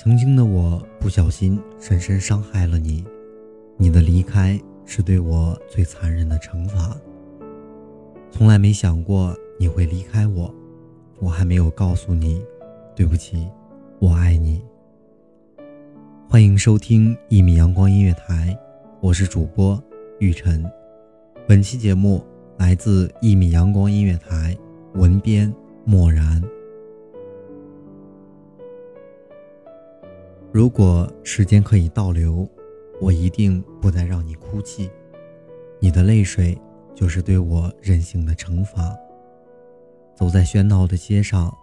[0.00, 3.04] 曾经的我不小心深深伤害了你，
[3.76, 6.96] 你的离开是对我最残忍的惩罚。
[8.30, 10.54] 从来没想过你会离开我，
[11.18, 12.40] 我还没有告诉你，
[12.94, 13.48] 对不起，
[13.98, 14.62] 我爱你。
[16.28, 18.56] 欢迎收听一米阳光音乐台，
[19.00, 19.82] 我是主播
[20.20, 20.64] 玉晨。
[21.44, 22.24] 本期节目
[22.56, 24.56] 来自一米阳光音乐台，
[24.94, 25.52] 文编
[25.84, 26.40] 漠然。
[30.50, 32.48] 如果时间可以倒流，
[33.00, 34.90] 我一定不再让你哭泣。
[35.78, 36.58] 你的泪水
[36.94, 38.96] 就是对我任性的惩罚。
[40.16, 41.54] 走在喧闹的街上，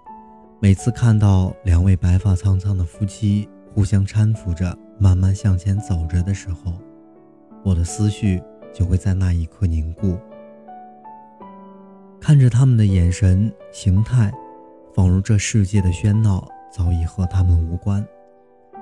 [0.62, 6.72] 每次看到两位白发苍苍的夫妻互相搀扶着慢慢向前走着的时候，
[7.64, 10.16] 我的思绪就会在那一刻凝固。
[12.22, 14.32] 看着他们的眼神、形态，
[14.94, 18.06] 仿如这世界的喧闹早已和他们无关。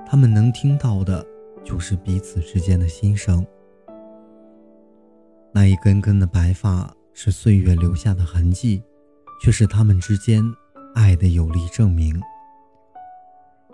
[0.06, 1.26] 他们能听到的，
[1.64, 3.44] 就是彼此之间的心声。
[5.52, 8.82] 那一根根的白发是岁月留下的痕迹，
[9.42, 10.42] 却是他们之间
[10.94, 12.20] 爱的有力证明。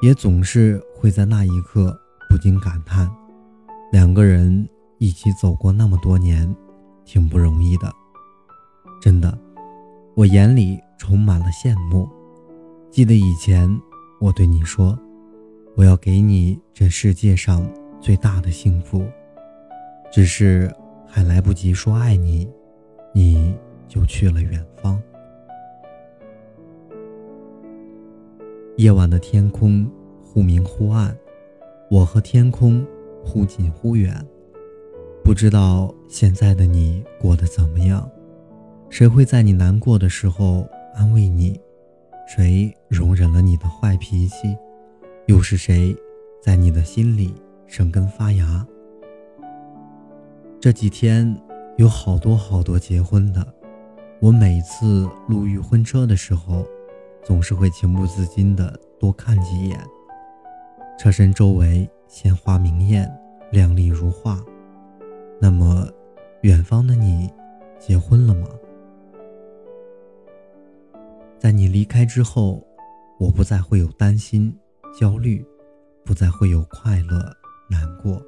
[0.00, 1.98] 也总是会在那一刻
[2.28, 3.10] 不禁感叹：
[3.92, 4.66] 两个人
[4.98, 6.54] 一起走过那么多年，
[7.04, 7.92] 挺不容易的。
[9.00, 9.36] 真的，
[10.14, 12.08] 我眼里充满了羡慕。
[12.91, 13.68] 记得以前
[14.20, 14.98] 我对你说。
[15.76, 17.66] 我要给你这世界上
[18.00, 19.04] 最大的幸福，
[20.12, 20.70] 只是
[21.06, 22.48] 还来不及说爱你，
[23.14, 23.54] 你
[23.88, 25.00] 就去了远方。
[28.76, 29.91] 夜晚的天空
[30.22, 31.16] 忽明忽暗，
[31.91, 32.84] 我和天空
[33.25, 34.14] 忽近忽远。
[35.22, 38.10] 不知道现在的你过得怎么样？
[38.88, 41.60] 谁会在你难过的时候安慰你？
[42.26, 44.56] 谁容忍了你的坏脾气？
[45.30, 45.96] 又是谁，
[46.42, 47.32] 在你的心里
[47.68, 48.66] 生根发芽？
[50.60, 51.41] 这几天
[51.76, 53.46] 有好多好多结婚的，
[54.18, 56.66] 我每次路遇婚车的时候，
[57.22, 59.78] 总是会情不自禁的多看几眼。
[60.98, 63.08] 车身周围鲜花明艳，
[63.52, 64.36] 亮丽如画。
[65.41, 65.88] 那么，
[66.41, 67.30] 远方的你，
[67.78, 68.48] 结婚了吗？
[71.38, 72.66] 在你离开之后，
[73.20, 74.52] 我不再会有担心。
[74.93, 75.45] 焦虑，
[76.05, 77.21] 不再会有快乐、
[77.69, 78.21] 难过。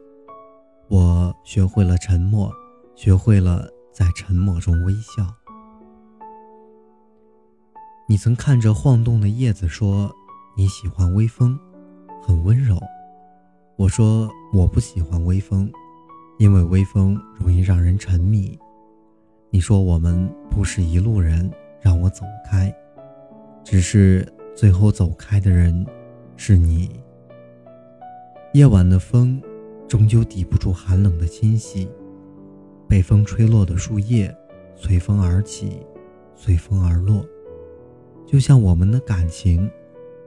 [0.89, 2.53] 我学会了沉默，
[2.95, 5.27] 学会了在沉默中微笑。
[8.09, 10.13] 你曾看着晃动的叶子说
[10.57, 11.59] 你喜欢微风，
[12.23, 12.79] 很温柔。
[13.77, 15.71] 我说我不喜欢微风，
[16.39, 18.59] 因为微风容易让人沉迷。
[19.51, 21.51] 你说我们不是一路人，
[21.81, 22.73] 让我走开。
[23.65, 25.85] 只是最后走开的人。
[26.45, 26.91] 是你。
[28.53, 29.41] 夜晚的风，
[29.87, 31.89] 终究抵不住寒冷的侵袭。
[32.89, 34.37] 被风吹落的树叶，
[34.75, 35.79] 随风而起，
[36.35, 37.25] 随风而落，
[38.27, 39.71] 就像我们的感情，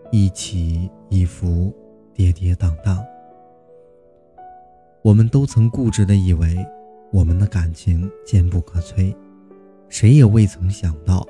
[0.10, 1.76] 一起一伏，
[2.14, 3.04] 跌跌宕宕。
[5.02, 6.66] 我们都曾固执的以为，
[7.12, 9.14] 我们的感情坚不可摧，
[9.90, 11.28] 谁也未曾想到，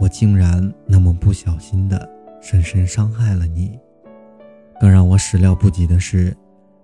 [0.00, 2.08] 我竟然那么不小心的，
[2.40, 3.78] 深深伤害了你。
[4.82, 6.36] 更让我始料不及的是，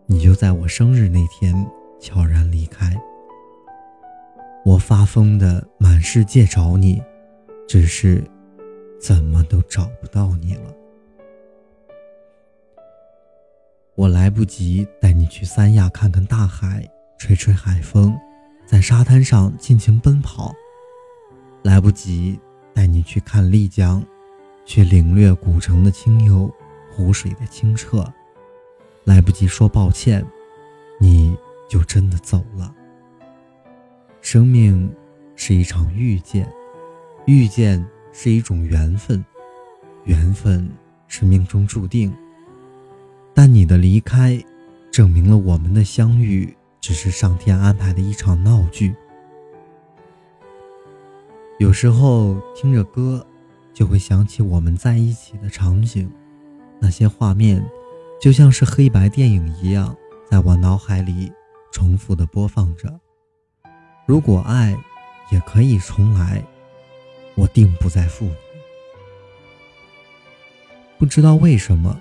[0.06, 1.52] 你就在我生日那天
[1.98, 2.96] 悄然离开。
[4.64, 7.02] 我发疯的满世界找你，
[7.66, 8.22] 只是
[9.00, 10.72] 怎么都找不到你了。
[13.96, 18.16] 我来不及带你去三亚看看大海，吹吹海风，
[18.64, 20.54] 在沙滩上尽情奔跑。
[21.64, 22.38] 来不及
[22.72, 24.00] 带你去看丽江，
[24.64, 26.48] 去领略古城的清幽，
[26.98, 28.04] 湖水的清澈。
[29.04, 30.26] 来不及说抱歉，
[31.00, 31.34] 你
[31.68, 32.74] 就真的走了。
[34.20, 34.92] 生命
[35.36, 36.52] 是一场遇见，
[37.24, 39.24] 遇见是一种缘分，
[40.04, 40.68] 缘分
[41.06, 42.12] 是命中注定。
[43.32, 44.42] 但你的离开，
[44.90, 48.92] 证明了我们的相遇只是上天安排的一场闹剧。
[51.60, 53.24] 有时候听着歌，
[53.72, 56.10] 就会想起我们在一起的场景，
[56.80, 57.64] 那些画面，
[58.20, 59.96] 就像是黑白电影一样，
[60.30, 61.32] 在我脑海里
[61.72, 63.00] 重复的播放着。
[64.06, 64.76] 如果爱
[65.30, 66.42] 也可以重来，
[67.34, 68.34] 我定不再负你。
[70.98, 72.00] 不知道为什么，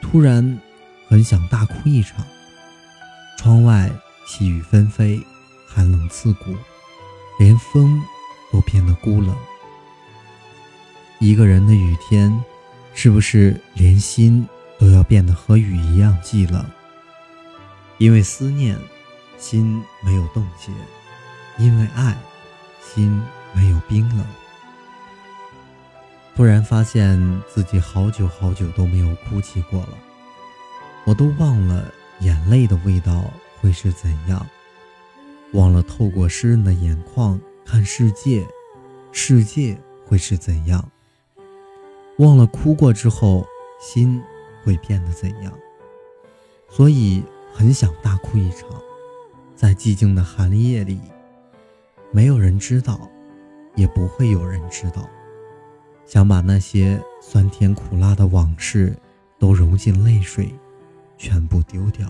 [0.00, 0.60] 突然
[1.08, 2.24] 很想大哭一场。
[3.38, 3.90] 窗外
[4.26, 5.20] 细雨纷飞，
[5.66, 6.54] 寒冷刺骨，
[7.38, 8.00] 连风
[8.52, 9.36] 都变得孤冷。
[11.20, 12.44] 一个人的雨天，
[12.94, 14.46] 是不是连心
[14.78, 16.64] 都要变得和雨一样寂冷？
[17.98, 18.78] 因为思念，
[19.36, 20.72] 心没有冻结。
[21.58, 22.16] 因为爱，
[22.82, 24.24] 心没有冰冷。
[26.34, 29.98] 突然发现自己好久好久都没有哭泣过了，
[31.04, 33.30] 我都忘了眼泪的味道
[33.60, 34.44] 会是怎样，
[35.52, 38.44] 忘了透过湿润的眼眶看世界，
[39.12, 40.90] 世界会是怎样，
[42.18, 43.46] 忘了哭过之后
[43.80, 44.22] 心
[44.62, 45.52] 会变得怎样，
[46.68, 47.22] 所以
[47.52, 48.68] 很想大哭一场，
[49.56, 51.00] 在寂静的寒夜里。
[52.12, 53.10] 没有人知道，
[53.74, 55.08] 也不会有人知道。
[56.06, 58.96] 想把那些酸甜苦辣的往事
[59.38, 60.54] 都融进泪水，
[61.18, 62.06] 全部丢掉。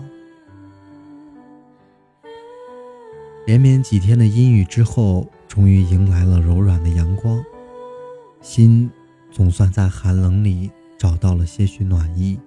[3.47, 7.43] 连绵几天的阴雨之后，终于迎来了柔软的阳光，
[8.41, 8.91] 心
[9.35, 12.39] 总算在寒冷里找到了些许暖意。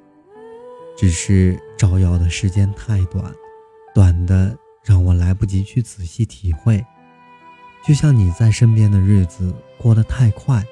[0.97, 3.31] 只是照耀的时间太短，
[3.95, 6.83] 短的让我来不及去仔细体会。
[7.87, 10.65] 就像你在身边的日子过得太快，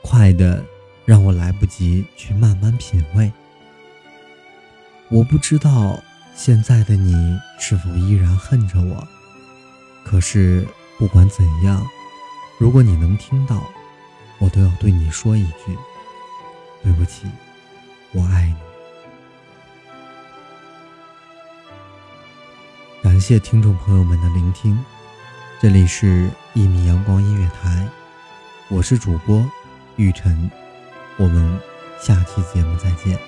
[0.00, 0.64] 快的
[1.04, 3.30] 让我来不及去慢慢品味。
[5.10, 6.00] 我不知道
[6.36, 9.06] 现在的你是否依然恨着我，
[10.04, 10.64] 可是
[10.96, 11.84] 不管怎样，
[12.60, 13.60] 如果你能听到，
[14.38, 15.76] 我都要对你说一句：
[16.82, 17.26] 对不起，
[18.12, 18.54] 我爱你。
[23.02, 24.84] 感谢听众朋友们的聆听。
[25.60, 27.88] 这里是一米阳光音乐台，
[28.68, 29.44] 我是主播
[29.96, 30.48] 玉晨，
[31.16, 31.60] 我们
[32.00, 33.27] 下期节目再见。